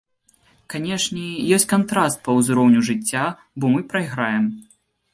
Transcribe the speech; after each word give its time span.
Канешне, 0.73 1.25
ёсць 1.59 1.69
кантраст 1.75 2.17
па 2.29 2.37
ўзроўню 2.39 2.79
жыцця, 2.91 3.23
бо 3.59 3.75
мы 3.79 3.89
прайграем. 3.93 4.53